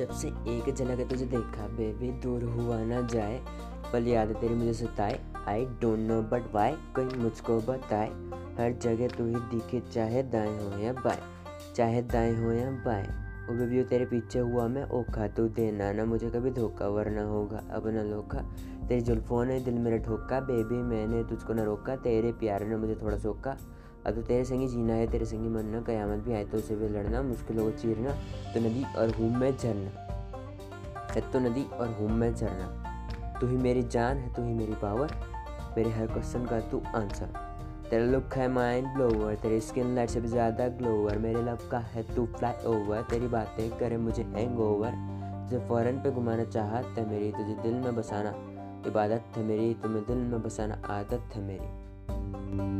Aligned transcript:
जब 0.00 0.10
से 0.10 0.28
एक 0.28 0.74
झलक 0.74 1.00
तुझे 1.10 1.24
देखा 1.26 1.66
बेबी 1.68 2.10
दूर 2.12 2.42
हुआ 2.42 2.78
ना 2.78 3.00
जाए, 3.00 3.40
पल 3.92 4.06
याद 4.08 4.28
तेरी 4.32 4.54
मुझे 4.54 4.72
सताए। 4.72 5.18
I 5.48 5.64
don't 5.64 5.98
know 5.98 6.20
but 6.22 6.42
why 6.54 6.72
कोई 6.72 7.04
मुझको 7.04 7.58
बताए। 7.60 8.08
हर 8.58 8.78
जगह 8.82 9.08
तू 9.08 9.26
ही 9.26 9.34
दिखे, 9.34 9.80
चाहे 9.80 10.22
दाएँ 10.22 10.58
हो 10.58 10.78
या 10.78 10.92
बाएँ, 10.92 11.20
चाहे 11.76 12.02
दाएँ 12.02 12.34
हो 12.34 12.52
या 12.52 12.70
बाएँ। 12.70 13.06
ओ 13.50 13.52
बेबी 13.52 13.82
तेरे 13.84 14.04
पीछे 14.04 14.38
हुआ, 14.38 14.66
मैं 14.68 14.84
ओखा, 14.90 15.28
तू 15.28 15.48
देना 15.48 15.92
ना 15.92 16.04
मुझे 16.04 16.30
कभी 16.30 16.50
धोखा, 16.50 16.88
वरना 16.88 17.22
होगा, 17.22 17.62
अब 17.70 17.88
ना 17.88 18.02
लोखा। 18.02 18.38
तेरी 18.88 19.00
जुल्फों 19.00 19.44
ने 19.44 19.60
दिल 19.60 19.74
मेरा 19.74 19.96
ठोका 19.96 20.40
बेबी 20.40 20.82
मैंने 20.82 21.24
तुझको 21.24 21.52
ना 21.52 21.64
रोका, 21.64 21.96
तेरे 21.96 22.32
प्यार 22.32 22.64
ने 22.64 22.76
मुझे 22.76 22.94
थोड़ा 22.94 23.18
सोका 23.18 23.56
अब 24.06 24.14
तो 24.14 24.22
तेरे 24.22 24.44
संगी 24.44 24.66
जीना 24.68 24.94
है, 24.94 25.06
तेरे 25.06 25.24
संगी 25.24 25.48
मरना, 25.48 25.80
कयामत 25.80 26.24
भी 26.24 26.32
आए 26.32 26.44
तो 26.44 26.58
उसे 26.58 26.76
भी 26.76 26.88
लड़ना, 26.88 27.22
मुश्किलों 27.22 27.64
को 27.64 27.70
चीरना 27.78 28.10
तो 28.54 28.60
नदी 28.60 28.84
और 28.98 29.10
हूँ 29.10 29.30
मैं 29.36 29.56
झरना। 29.56 30.08
है 31.12 31.20
तो 31.32 31.38
नदी 31.40 31.64
और 31.74 31.88
हूँ 31.90 32.08
में 32.10 32.34
झरना। 32.34 33.38
तू 33.40 33.46
ही 33.46 33.56
मेरी 33.56 33.82
जान 33.82 34.16
है, 34.16 34.32
तू 34.34 34.42
ही 34.42 34.52
मेरी 34.54 34.74
पावर, 34.82 35.14
मेरे 35.76 35.90
हर 35.90 36.06
क्वेश्चन 36.06 36.46
का 36.46 36.60
तू 36.60 36.82
आंसर 36.96 37.38
तेरा 37.90 38.04
लुक 38.04 38.34
है 38.34 38.46
माइंड 38.48 38.86
ब्लोवर 38.94 39.34
तेरी 39.34 39.60
स्किन 39.60 39.94
लाइट 39.94 40.10
से 40.10 40.20
भी 40.20 40.28
ज़्यादा 40.28 40.68
ग्लोवर 40.78 41.18
मेरे 41.18 41.42
लव 41.42 41.68
का 41.70 41.78
है 41.92 42.02
तू 42.14 42.26
फ्लाई 42.36 42.64
ओवर 42.66 43.02
तेरी 43.10 43.28
बातें 43.28 43.70
करे 43.78 43.96
मुझे 43.96 44.22
हैंग 44.36 44.60
ओवर 44.60 44.92
तुझे 45.42 45.64
फ़ौरन 45.68 45.98
पे 46.02 46.10
घुमाना 46.10 46.44
चाहत 46.44 46.98
है 46.98 47.08
मेरी, 47.10 47.30
तुझे 47.32 47.54
दिल 47.62 47.74
में 47.74 47.96
बसाना, 47.96 48.34
इबादत 48.86 49.36
है 49.36 49.44
मेरी, 49.44 49.72
तुम्हें 49.74 50.04
दिल 50.06 50.18
में 50.24 50.42
बसाना 50.42 50.80
आदत 50.90 51.34
है 51.34 51.42
मेरी। 51.42 52.79